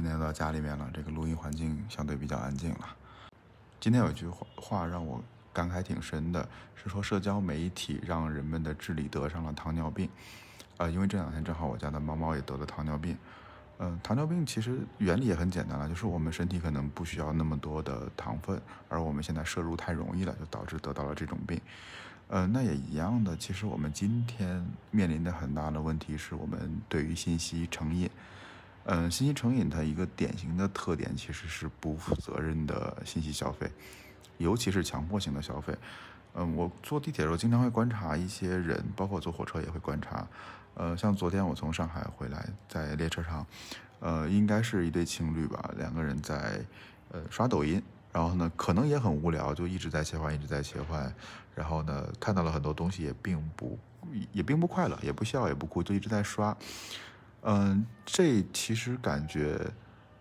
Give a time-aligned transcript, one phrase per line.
[0.00, 2.96] 今天到家里面了，这个录音环境相对比较安静了。
[3.78, 10.08] 今天有一句话话让我感慨挺深的，是说社交媒体让人们的智力得上了糖尿病。
[10.78, 13.14] 呃，因为这两天正好我家的猫猫也得了糖尿病。
[13.78, 18.58] 嗯，糖尿病其实原理也很简单了，就是我们身体可能不需要那么多的糖分，
[18.88, 21.60] 而我们现在摄入太容易了，就导致得到了这种病。
[22.28, 28.08] 呃，那也一样的，其实我们今天面临的很大的问题是我们对于信息成瘾。
[28.84, 33.70] 嗯，信息成瘾它一个典型的特点其实是不负责任的信息消费，
[34.38, 35.74] 尤其是强迫性的消费。
[36.34, 40.26] 嗯，我坐地铁的时候经常会观察一些人，包括坐火车也会观察。
[40.74, 43.44] 呃，像昨天我从上海回来，在列车上，
[43.98, 46.64] 呃，应该是一对情侣吧，两个人在
[47.10, 51.12] 呃刷抖音，然后呢，可能也很无聊，就一直在切换，一直在切换，
[51.54, 53.78] 然后呢，看到了很多东西，也并不
[54.32, 56.56] 也并不快乐，也不笑，也不哭，就一直在刷。
[57.42, 59.58] 嗯，这其实感觉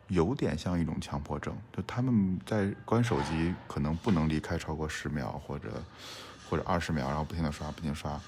[0.07, 5.84] 有点像一种强迫症，就他们在关手机，可能不能离开超过十秒或者
[6.49, 8.20] 或者二十秒，然后不停的刷，不停刷。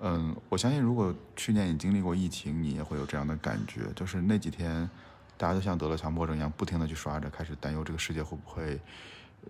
[0.00, 4.88] 嗯，我相信如果去年你经历过疫情，你也会有这样的感觉，就是那几天
[5.36, 8.80] 大家都像得了强迫症一样，不停的去刷着，开始担忧这个世界会不会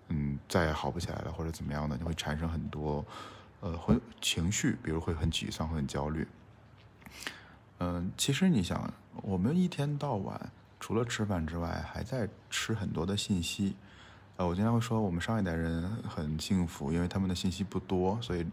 [0.08, 3.04] 嗯再也好不起来了，或者怎么样的，你会产生很多
[3.60, 6.26] 呃会情绪，比如会很沮丧，会很焦虑。
[7.82, 8.92] 嗯，其实你想，
[9.22, 10.38] 我们一天到晚
[10.78, 13.74] 除了吃饭之外，还在吃很多的信息。
[14.36, 18.46] 呃，我经常会说，我们上一代人很幸福，因为他们的信息不多，所以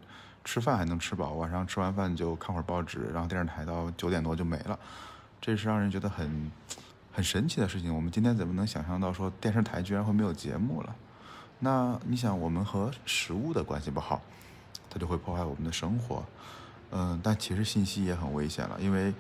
[0.46, 4.80] 吃饭还能吃饱，晚上吃完饭就看会儿报纸，然后电视台到九点多就没了，
[5.42, 6.50] 这是让人觉得很
[7.12, 7.94] 很神奇的事情。
[7.94, 10.96] 我们今天怎么能想象到说电视台居然会没有节目了？
[11.60, 14.22] 那你想，我们和食物的关系不好，
[14.90, 16.24] 它就会破坏我们的生活。
[16.92, 19.14] 嗯，但其实信息也很危险了，因为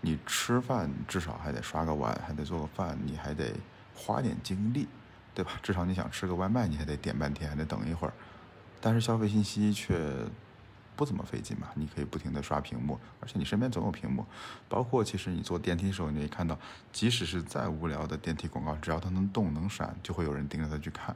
[0.00, 3.52] 你吃饭至少还得刷个碗，还得做个饭，你还得
[3.94, 4.86] 花点精力，
[5.34, 5.52] 对吧？
[5.62, 8.14] 至少你想吃个外卖，你还得点半天，还得等一会儿。
[8.80, 10.10] 但是消费信息却
[10.96, 14.24] 不怎么费劲嘛，你可以不停的刷屏幕，而且你身边总有屏幕。
[14.68, 16.58] 包括其实你坐电梯的时候，你可以看到，
[16.92, 21.14] 即使是再无聊的电梯广告，只要它能动能闪，就会有人盯着它去看。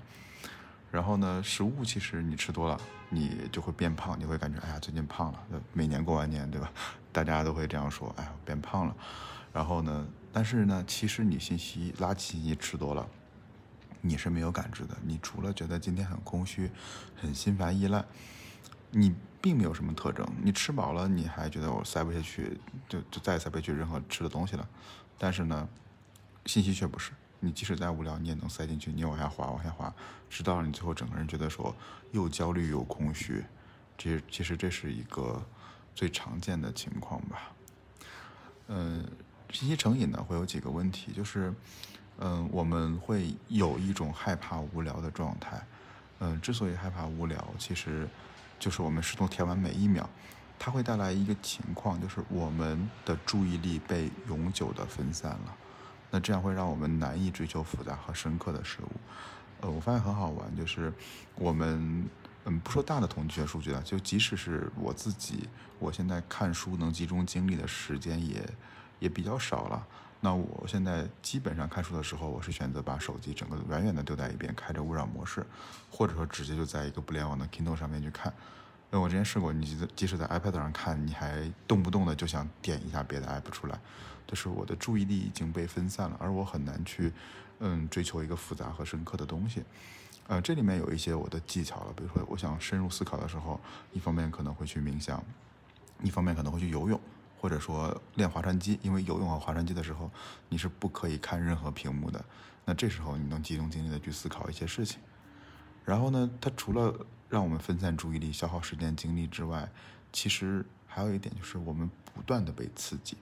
[0.95, 5.41] 然后呢，食物其实你吃多了，你就会变胖，你会感觉哎呀最近胖了。
[5.73, 6.71] 每年过完年，对吧？
[7.11, 8.95] 大家都会这样说，哎呀变胖了。
[9.53, 13.05] 然后呢，但是呢，其实你信息垃圾信息吃多了，
[14.03, 14.97] 你是没有感知的。
[15.03, 16.71] 你除了觉得今天很空虚，
[17.17, 18.07] 很心烦意乱，
[18.93, 19.13] 你
[19.43, 20.25] 并没有什么特征。
[20.45, 22.57] 你吃饱了，你还觉得我塞不下去，
[22.89, 24.65] 就就再也塞不下去任何吃的东西了。
[25.19, 25.69] 但是呢，
[26.47, 27.11] 信息却不是。
[27.45, 29.93] 你即使再无聊，你也能塞进去，你往下滑，往下滑，
[30.31, 31.75] 直到你最后整个人觉得说
[32.13, 33.45] 又焦虑又空虚。
[33.97, 35.41] 这其实这是一个
[35.95, 37.53] 最常见的情况吧。
[38.69, 39.05] 嗯，
[39.51, 41.53] 信息成瘾呢会有几个问题，就是
[42.19, 45.65] 嗯我们会有一种害怕无聊的状态。
[46.21, 48.09] 嗯，之所以害怕无聊，其实
[48.59, 50.09] 就是我们试图填完每一秒，
[50.59, 55.57] 它会带来一个情况，就是我们的注意力被永久的分散了。
[56.15, 58.93] 那这样会让我们难以追求复杂和深刻的事物。
[59.61, 60.93] 呃，我发现很好玩，就是
[61.35, 62.09] 我们，
[62.45, 65.49] 嗯，不说大的统计学数据了，就即使是我自己，
[65.81, 68.49] 我现在看书能集中精力的时间也
[69.01, 69.85] 也比较少了。
[70.21, 75.45] 那我现在基本上看书的时候，我是选择把手机整个远远的丢在一边，开着勿扰模式，
[75.91, 78.33] 或者说直接就在一个不联网的 Kindle 上面去看。
[78.95, 83.77] 因为我之前试过，你即使在 iPad 上看，你还动不动的就想点一下别的 App 出来。
[84.25, 87.13] 就是我的注意力已经被分散了，而我很难去，
[87.59, 89.65] 嗯，追求一个复杂和深刻的东西。
[90.29, 93.61] 呃，这里面有一些我的技巧了，比如说我想深入思考的时候，
[93.93, 95.21] 一方面可能会去冥想，
[96.01, 97.01] 一方面可能会去游泳，
[97.41, 100.09] 或者说练划船机，因为游泳和划船机的时候
[100.49, 102.25] 你是不可以看任何屏幕的，
[102.65, 105.01] 那这时候你能集中精力的去思考一些事情。
[105.85, 106.95] 然后呢，它除了
[107.29, 109.69] 让我们分散注意力、消耗时间精力之外，
[110.13, 113.17] 其实还有一点就是我们不断的被刺激。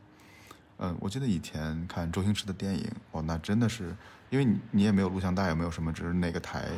[0.79, 3.95] 嗯，我记得以前看周星驰的电影，哦，那真的是，
[4.31, 6.69] 因为你你也没有录像带，也没有什么，只是那个台，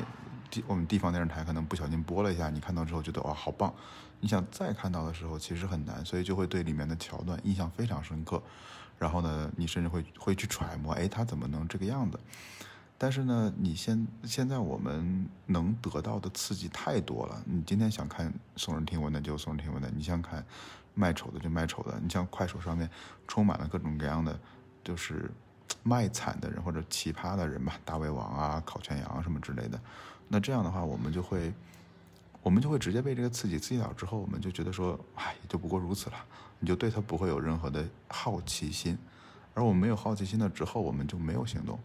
[0.50, 3.72] 地我们地方电视台可能不小心播了一下，你看到之后觉得哇好棒，
[4.20, 8.42] 你想再看到的时候其实很难，所以就会对里面的桥段印象非常深刻，
[8.98, 12.20] 然后呢，你甚至会会去揣摩，哎，他怎么能这个样子？
[12.96, 20.44] 但是呢，你现现在我们能得到的刺激太多了，你今天想看耸人听闻的就耸人听闻的，你想看。
[20.96, 22.88] 卖丑的就卖丑的，你像快手上面
[23.26, 24.38] 充满了各种各样的，
[24.84, 25.28] 就是
[25.82, 29.80] 卖惨的人或者奇葩的人吧，大胃王啊、烤全羊什么之类的。
[30.28, 31.52] 那这样的话，我们就会，
[32.44, 36.16] 我们就会直接被这个刺激刺激到之后，我们就觉得说，哎，也就不过如此了，
[36.60, 38.96] 你就对他不会有任何的好奇心。
[39.52, 41.76] 而我们没有好奇心了之后，我们就没有行动，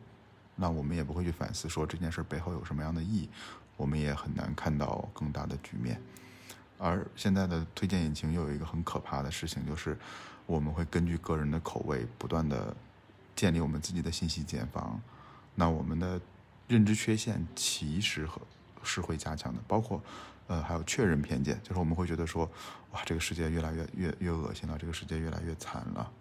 [0.59, 3.29] 那我们也不会去反思说这件事背后有什么样的意义，
[3.77, 6.01] 我们也很难看到更大的局面。
[6.77, 9.97] 而现在的推荐引擎又有一个很可怕的事情，就是
[10.45, 12.75] 我们会根据个人的口味不断的
[13.35, 14.99] 建立我们自己的信息茧房，
[15.55, 16.19] 那我们的
[16.67, 18.41] 认知缺陷其实和
[18.83, 20.01] 是会加强的，包括
[20.47, 22.49] 呃还有确认偏见，就是我们会觉得说，
[22.91, 26.11] 哇，这个世界越来越越越恶心了，这个世界越来越惨了。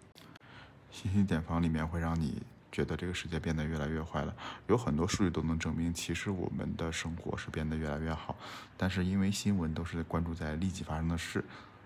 [0.91, 2.41] 信息茧房里面会让你
[2.71, 4.33] 觉得这个世界变得越来越坏了。
[4.67, 8.35] 有很多数据都能证明，其实我们的生活是变得越来越好。
[8.77, 11.43] 但是因为新闻都是关注在立即发生的事，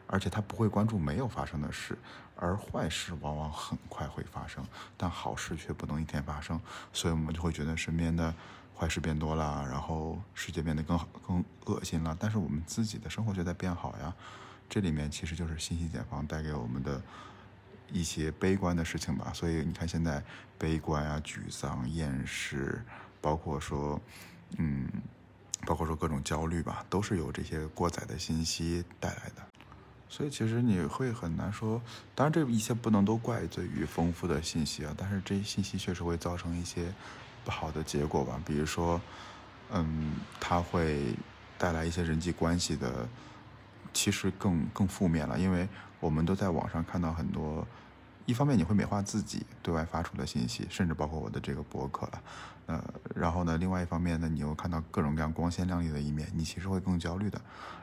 [0.07, 1.97] 而且他不会关注没有发生的事，
[2.35, 4.63] 而坏事往往很快会发生，
[4.97, 6.59] 但好事却不能一天发生。
[6.91, 8.33] 所以我们就会觉得身边的
[8.77, 12.15] 坏事变多了，然后世界变得更好、更恶心了。
[12.19, 14.13] 但是我们自己的生活却在变好呀。
[14.69, 17.01] 这里面其实就是信息茧房带给我们的。
[17.91, 20.23] 一些悲观的事情吧，所以你看现在
[20.57, 22.81] 悲观啊、沮丧、厌世，
[23.21, 24.01] 包括说，
[24.57, 24.87] 嗯，
[25.65, 29.43] 包括说各种焦虑吧，都是由这些过载的信息带来的。
[30.09, 31.81] 所以其实你会很难说，
[32.13, 36.93] 当然这一切不能都怪罪于丰富的信息啊，但是这些信息确实会造成一些
[37.43, 39.01] 不好的结果吧，比如说，
[39.71, 41.15] 嗯，它会
[41.57, 43.07] 带来一些人际关系的，
[43.93, 45.67] 其实更更负面了，因为
[45.99, 47.65] 我们都在网上看到很多。
[48.25, 52.21] 一方面你会美化自己对外发出的信息，甚至包括我的这个博客了，
[52.67, 52.83] 呃，
[53.13, 57.41] 然后呢，另外一方面呢，你又看到各种各样光鲜亮丽的一面，你其实会更焦虑的。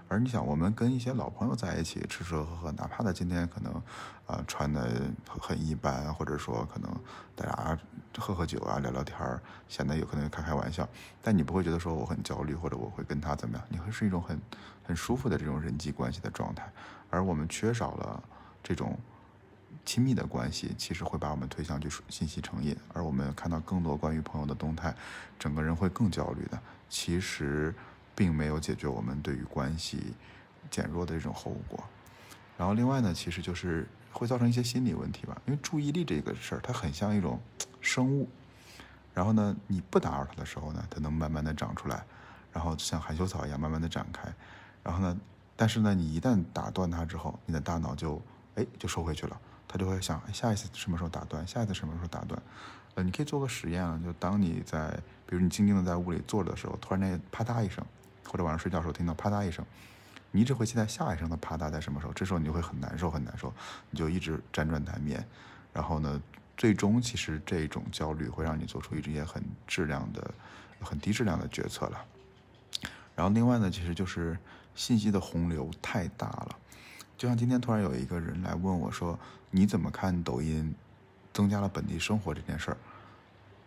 [0.09, 3.83] 而你想，我们跟一些老朋友在一起吃吃喝喝，哪怕他今天可能，
[4.27, 4.91] 呃，穿的
[5.27, 6.91] 很一般，或者说可能
[7.37, 7.79] 大家
[8.19, 10.89] 喝喝酒啊，聊聊天儿，显得有可能开开玩笑，
[11.23, 14.41] 但你不会觉得说我很焦虑，或者我会跟他怎么样，你会是一种很
[14.83, 16.69] 很舒服的这种人际关系的状态。
[17.11, 18.23] 而我们缺少了
[18.63, 18.99] 这种。
[19.91, 24.95] 亲密的关系其实会把我们推向就是信息成瘾，而我们看到更多关于朋友的动态，
[25.37, 26.57] 整个人会更焦虑的。
[26.89, 27.75] 其实
[28.15, 30.15] 并没有解决我们对于关系
[30.71, 31.83] 减弱的这种后果。
[32.57, 35.37] 然后另外呢，其实就是会造成一些心理问题吧。
[35.45, 37.41] 因为注意力这个事儿，它很像一种
[37.81, 38.29] 生物。
[39.13, 42.05] 然后呢，你不打扰它的时候呢，它能慢慢的长出来，
[42.53, 44.33] 然后像含羞草一样慢慢的展开。
[44.85, 45.19] 然后呢，
[45.57, 48.23] 但是呢，你一旦打断它之后，你的大脑就
[48.55, 49.41] 哎就收回去了。
[49.73, 51.47] 他就会想，下一次什么时候打断？
[51.47, 52.43] 下一次什么时候打断？
[52.97, 54.91] 呃，你可以做个实验啊，就当你在，
[55.25, 57.87] 比如你静静的在屋里坐着的时候，突然间啪嗒一声，
[58.27, 59.65] 或者晚上睡觉的时候听到啪嗒一声，
[60.33, 62.13] 你一直会期待下一声的啪嗒在什么时候？
[62.13, 63.55] 这时候你就会很难受，很难受，
[63.91, 65.25] 你就一直辗转难眠。
[65.73, 66.21] 然后呢，
[66.57, 70.35] 最终其实这种焦虑会让你做出一些很质量的、
[70.81, 72.05] 很低质量的决策了。
[73.15, 74.37] 然后另外呢，其实就是
[74.75, 76.57] 信息的洪流太大了。
[77.21, 79.19] 就像今天突然有一个人来问我说
[79.53, 80.75] ：“你怎么看抖音
[81.35, 82.77] 增加了本地生活这件事儿？”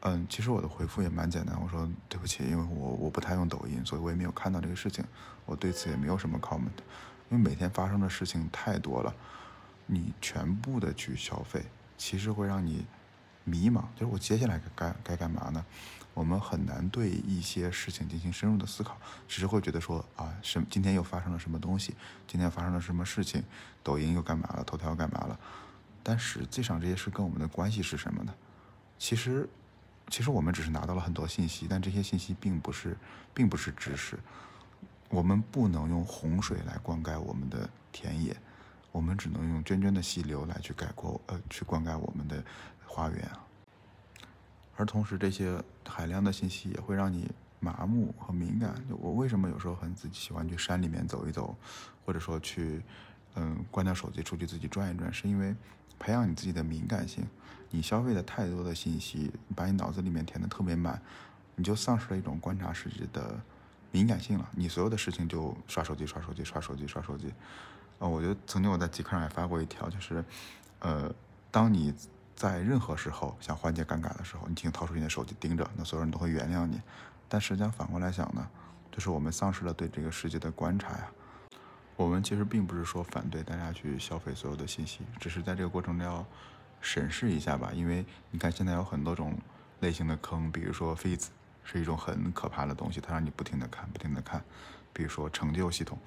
[0.02, 5.06] 嗯，其实我的回复也蛮简单，我说：“对不起，因为我我不太用抖音，所以我也没有看到这个事情，
[5.46, 6.82] 我对此也没有什么 comment。
[7.30, 9.14] 因为每天发生的事情太多了，
[9.86, 11.64] 你全部的去消费，
[11.96, 12.88] 其实会让你
[13.44, 15.64] 迷茫，就是我接下来该该干嘛呢？”
[16.14, 21.96] 我们很难对一些事情进行深入的思考，只是会觉得说啊，什今天又发生了什么东西，
[22.28, 23.44] 今天发生了什么事情，
[23.82, 25.40] 抖音又干嘛了，头条干嘛了？
[26.04, 28.34] 但实际上这些事跟我们的关系是什么呢？
[29.00, 29.50] 其实，
[30.10, 32.96] 其实我们只是拿到了很多信息，但这些信息并不是，
[33.34, 34.20] 并不是知识。
[35.10, 38.36] 我们不能用洪水来灌溉我们的田野，
[38.92, 42.44] 我们只能用涓涓的溪流来去概括，呃，去灌溉我们的
[42.86, 43.43] 花园啊。
[44.76, 48.74] 而同时，这些海量的信息也会让你麻木和敏感。
[48.90, 51.56] 我为什么有时候很自己喜欢去山里面走一走，
[52.04, 52.82] 或者说去，
[53.36, 55.56] 嗯，关掉手机出去自己转一转，是因为
[56.00, 57.24] 培养你自己的敏感性。
[57.70, 61.00] 你消费的太多的信息，把你脑子里面填的特别满，
[61.56, 63.40] 你就丧失了一种观察世界的
[63.92, 64.50] 敏感性了。
[64.56, 67.32] 你所有的事情就刷手机、刷手机、刷手机、刷手机。
[68.00, 70.26] 呃，我觉得曾经我在极客上也发过一条，就是，
[70.80, 71.14] 呃，
[71.52, 71.94] 当你。
[72.36, 76.82] 在任何时候想缓解尴尬的时候，你请掏出你的手机盯着，那所有人都会原谅你。
[77.30, 78.48] 但实际上反过来想呢，
[78.92, 81.08] 就是我们丧失了对这个世界的观察呀。
[81.96, 86.26] 我们其实并不是说反对大家去消费所有的信息，只是在这个过程中要
[86.82, 87.72] 审视一下吧。
[87.74, 89.38] 因为你看现在有很多种
[89.80, 91.28] 类型的坑，比如说 feeds
[91.64, 94.44] 是一种很可怕的东西，它让你不停的看，不停的看。
[94.92, 95.98] 比如说成就系统，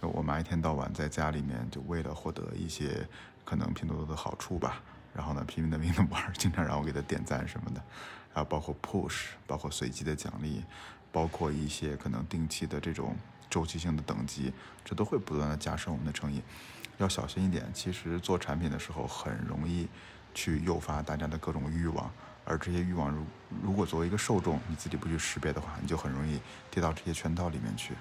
[0.00, 3.08] 我妈一天到晚在家里面就为了获得一些
[3.44, 4.82] 可能拼多多的好处吧。
[5.14, 7.82] 然后呢，拼命的命的玩， 经常让我给他点赞什么的，
[8.32, 10.64] 还有包括 push，包括随机的奖励，
[11.10, 13.16] 包括一些可能定期的这种
[13.48, 14.52] 周期性的等级，
[14.84, 16.42] 这都会不断的加深我们的成瘾，
[16.98, 17.68] 要小心一点。
[17.74, 19.88] 其实做产品的时候很容易
[20.32, 22.10] 去诱发大家的各种欲望，
[22.44, 23.24] 而这些欲望如
[23.64, 26.40] 如果作为一个受众，你自己不去识别的话，你就很容易
[26.70, 27.94] 跌到这些圈套里面去。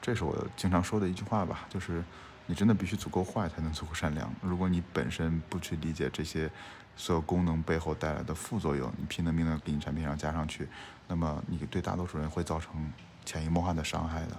[0.00, 2.04] 这是我经常说的一句话吧，就是
[2.50, 4.32] 你真的必须足够坏才能足够善良。
[4.40, 6.50] 如果你本身不去理解这些
[6.96, 10.66] 所有功能背后带来的副作用，你拼了命的给你产品上加上去，
[11.06, 12.90] 那么你对大多数人会造成
[13.26, 14.36] 潜移默化的伤害的。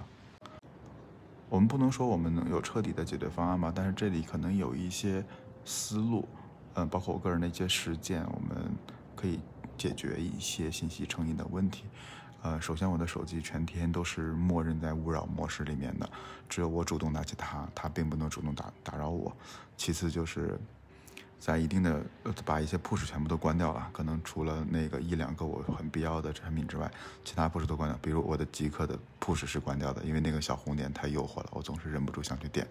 [1.48, 5.24] 我们不能说我们能有彻底的解决方案吧，但是这里可能有一些
[5.64, 6.28] 思路，
[6.74, 8.70] 嗯，包括我个人的一些实践，我们
[9.14, 9.38] 可以
[9.78, 11.84] 解决一些信息成瘾的问题。
[12.42, 16.08] 呃，首先我的手机全天都是默认在勿扰模式里面的，
[16.48, 19.34] 只有我主动拿起它，它并不能主动打打扰我。
[19.76, 20.58] 其次就是。
[21.40, 22.04] 在一定的
[22.44, 26.92] 把一些 push 全部都关掉了，可能除了那个一两个我很必要的产品之外，
[27.24, 27.98] 其他 push 都关掉。
[28.02, 32.68] 比如我的极客的 push 是关掉的，因为那个小红点太诱惑了，我总是忍不住想去点。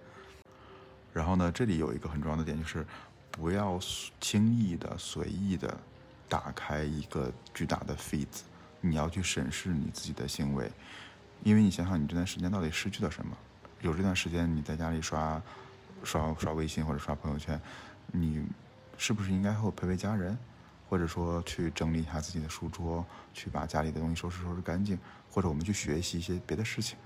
[1.12, 2.86] 然后呢，这里有一个很重要的点，就是
[3.32, 3.80] 不要
[4.22, 5.76] 轻易的、随意的
[6.28, 8.42] 打开一个巨大的 feeds，
[8.82, 10.72] 你要去审视你自己的行为，
[11.44, 13.36] 因为你想想你这段时间到底失去了什么？
[13.82, 15.42] 有这段时间你在家里刷
[16.04, 17.60] 刷刷微信或者刷朋友圈。
[18.12, 18.46] 你
[18.98, 20.38] 是不是应该和我陪陪家人，
[20.90, 24.98] 或者说去整理一下自己的书桌，去把家里的东西收拾收拾干净，
[25.30, 26.98] 或者我们去学习一些别的事情？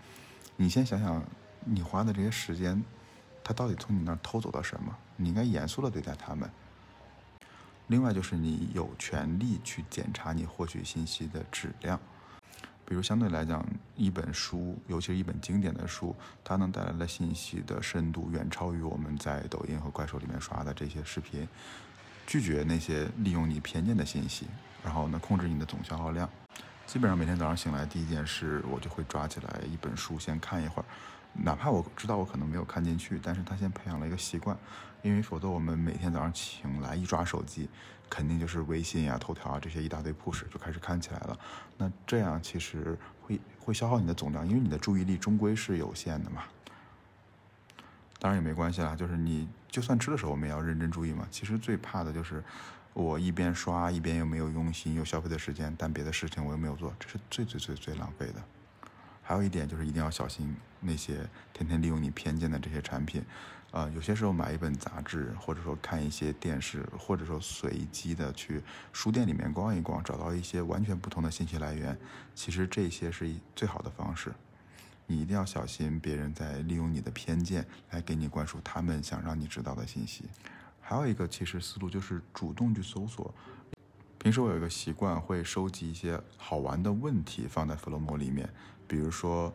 [0.56, 1.24] 你先想想，
[1.66, 2.82] 你花的这些时间，
[3.44, 4.96] 他到底从你那儿偷走了什么？
[5.18, 6.50] 你应该严肃的对待他们。
[7.94, 12.00] 另外就是你有权利去检查你获取信息的质量。
[12.84, 13.64] 比如相对来讲，
[13.96, 21.48] 一本书，尤其是一本经典的书，它能带来的信息的深度远超于我们在抖音和快手里面刷的这些视频。
[22.26, 24.48] 拒绝那些利用你偏见的信息，
[24.84, 26.28] 然后呢，控制你的总消耗量。
[26.88, 30.86] 基本上每天早上醒来第一件事，我就会抓起来一本书先看一会儿。
[31.34, 34.58] 哪怕我知道我可能没有看进去，但是他先培养了一个习惯，
[35.02, 37.68] 因为否则我们每天早上醒来一抓手机，
[38.10, 41.38] 肯定就是微信呀、头条啊这些一大堆 push 就开始看起来了。
[41.78, 46.44] 那这样其实会会消耗你的总量，因为你的注意力终归是有限的嘛。
[48.20, 51.28] 当然也没关系啦，就是你就算吃的时候我们也要认真注意嘛。
[51.32, 52.42] 其实最怕的就是
[52.94, 58.36] 我一边刷一边又没有用心又消费的时间，但别的事情我又没有做，这是最最最最浪费的。
[59.24, 63.24] 还有一点就是一定要小心那些天天利用你偏见的这些产品，
[63.72, 68.62] 呃，有些时候买一本杂志，或者说看一些电视，或者说随机的去
[68.92, 71.98] 书店里面逛一逛，找到一些完全不同的信息来源，
[72.36, 74.34] 其实这些是最好的方式。
[75.08, 80.26] 你一定要小心别人在利用你的偏见来给你灌输他们想让你知道的信息。
[80.80, 83.34] 还有一个其实思路就是主动去搜索。
[84.24, 88.50] 平时我有一个习惯，会收集一些好玩的问题放在 Flomo 里面。
[88.88, 89.54] 比如说，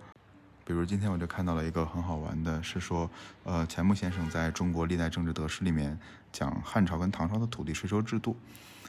[0.62, 3.10] 比如今天我就看到了一个很好玩的，是说，
[3.44, 5.98] 呃，钱穆先生在中国历代政治得失里面
[6.30, 8.36] 讲汉朝跟唐朝的土地税收制度。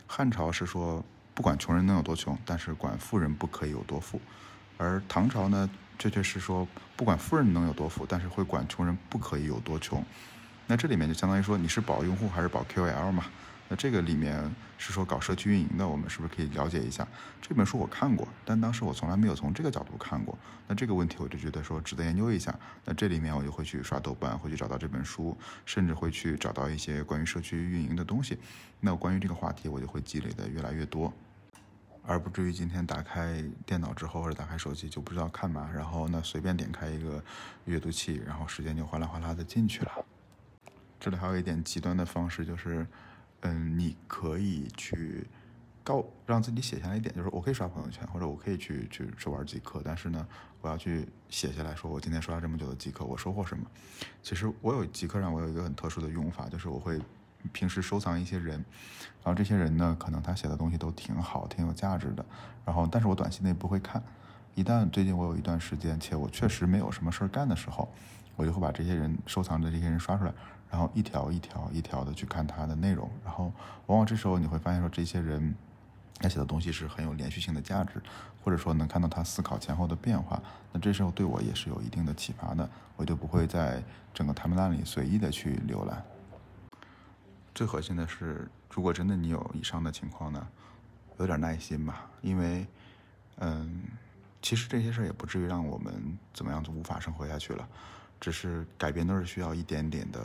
[0.06, 1.02] 汉朝是说
[1.34, 4.20] 不管穷人能有多穷，但是管富人不可以有多富。
[4.78, 6.68] 而唐朝呢，确确实说
[6.98, 10.04] 不管富人能有多富，但是会管穷人不可以有多穷。
[10.68, 13.24] 那这里面就相当于说你是保用户还是保 QL 嘛？
[13.72, 17.08] 那这个里面是说搞社区运营的，我们是不是可以了解一下？
[17.40, 20.36] 这本书我看过，但当时我从来没有从这个角度看过。
[20.68, 22.58] 那这个问题我就觉得说值得研究一下。
[22.84, 28.40] 那这里面我就会去刷豆瓣，会去找到这本书，甚至会去找到一些关于社区运营的东西。
[28.80, 31.14] 那关于这个话题，我就会积累的越来越多，
[32.04, 37.24] 而不至于今天打开电脑之后或者打开手机就不知道看嘛，然后呢随便点开一个
[37.66, 39.92] 阅读器，然后时间就哗啦哗啦的进去了。
[41.00, 42.88] 这里还有一点极端的方式就是。
[43.42, 45.28] 嗯，你可以去
[45.84, 50.28] 告让自己写下来一点，就是我可以刷朋友圈，或者我可以去去去玩极客，但是呢，
[50.62, 53.66] 我要去写下来说我今天刷了这么久的极客，我收获什么？
[54.22, 57.00] 其实我有极客上我有一个很特殊的用法，就是我会
[57.54, 58.56] 平时收藏一些人，
[59.24, 62.26] 然后这些人呢，可能他写的东西都挺好，挺有价值的，
[62.66, 64.04] 然后但是我短期内不会看，
[64.56, 67.90] 一旦最近我有一段时间，且我确实没有什么事儿干的时候，
[68.36, 70.34] 我就会把这些人收藏的这些人刷出来。
[70.70, 73.52] 然后一条一条一条的去看他的内容，然后
[73.88, 75.56] 往往这时候你会发现说这些人
[76.20, 78.02] 他写的东西是很有连续性的价值，
[78.44, 83.82] 或者说能看到他思考前后的变化，那这时候对我也是有一定的启发的，我就不会在
[84.14, 86.06] 整个 timeline 里随意的去浏览。
[87.56, 90.48] 最核心的是，如果真的你有以上的情况呢，
[91.18, 92.68] 有点耐心吧，因为
[93.38, 93.84] 嗯，
[94.42, 97.68] 其实这些事儿也不至于让我们怎么样就无法生活下去了，
[98.20, 100.20] 只是改变都是需要一点点的。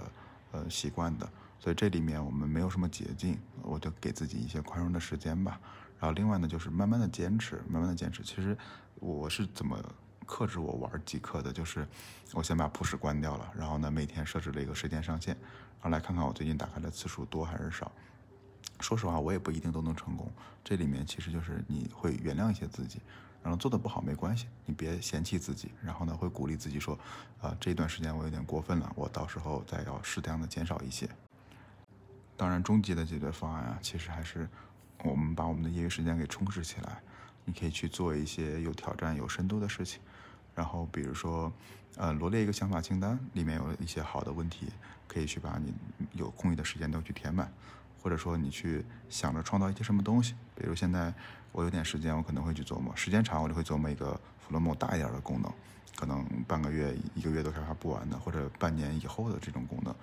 [0.55, 5.61] 呃，习惯的，所以这里面我们没有什么捷径，我就给自己一些宽容的时间吧。
[5.99, 8.23] 然后另外呢，就是慢慢的坚持，慢慢的坚持。
[8.23, 8.57] 其实
[9.01, 9.77] 我是怎么
[10.25, 11.85] 克制我玩极客的，就是
[12.33, 15.35] 我先把普 h 关掉了，然后呢，每天设置了一个时间上限，
[15.83, 17.91] 然后来看看我最近打开的次数多还是少。
[18.79, 20.31] 说实话，我也不一定都能成功。
[20.63, 23.01] 这里面其实就是你会原谅一些自己，
[23.45, 25.71] 然后做的不好没关系，你别嫌弃自己。
[25.83, 26.99] 然后呢，会鼓励自己说，
[27.41, 31.07] 啊，这段时间我有点过分了，我到时候再要适当的减少一些。
[32.37, 34.49] 当然，终极的解决方案啊，其实还是
[35.05, 37.01] 我们把我们的业余时间给充实起来。
[37.45, 40.01] 你可以去做一些有挑战、有深度的事情，
[40.55, 41.53] 然后比如说，
[41.97, 44.69] 呃，罗列一个想法清单，里面有一些好的问题，
[45.07, 45.75] 可以去把你
[46.13, 47.53] 有空余的时间都去填满。
[48.05, 51.11] 或者说你去想着创造一些什么东西，比如现在
[51.53, 55.51] 我有点时间，我可能会去琢磨，时间长我就会琢磨一个弗洛姆大一点的功能，
[55.97, 59.95] 可能半个月、一个月都开发不完的，或者半年以后的这种功能，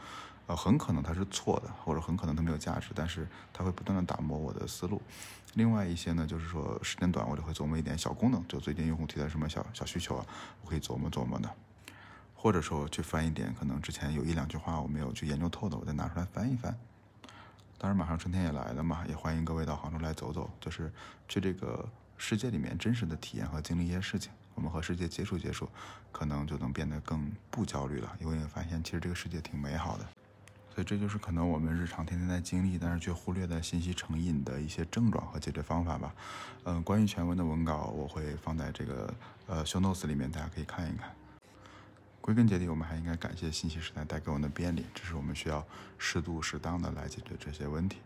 [0.47, 4.99] 呃，很可能它是错的，或者很可能它没有价值，但是它会不断的打磨我的思路。
[5.53, 10.25] 另外一些呢，就是说时间短，我就会琢磨一点小功能，就最近用户提的什么小小需求啊，
[10.63, 11.47] 我可以琢磨琢磨的，
[12.33, 16.75] 或者说去翻一点，可能之前有一两句话我没有去研究透的，我再拿出来翻一翻。
[17.81, 20.93] 当然，马上春天也来了嘛，也欢迎各位到杭州来走走，就是
[21.27, 21.83] 去这个
[22.15, 24.31] 世界里面真实的体验和经历一些事情。
[24.53, 25.67] 我们和世界接触接触，
[26.11, 30.05] 可能就能变得更不焦虑了，因为发现其实这个世界挺美好的。
[30.69, 36.13] 所以这就是可能我们日常天天在经历，但是却忽略的信息成瘾的一些症状和解决方法吧。
[36.65, 39.11] 嗯，关于全文的文稿我会放在这个
[39.47, 41.11] 呃 show notes 里面，大家可以看一看。
[42.21, 45.65] 归根结底，我们还应该感谢信息时代带给我们的便利，这是我们需要
[45.97, 47.97] 适度适当的来解决这些问题。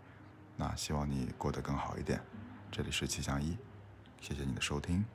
[0.56, 2.22] 那希望你过得更好一点。
[2.72, 3.58] 这里是气象一，
[4.22, 5.06] 谢谢你的收听。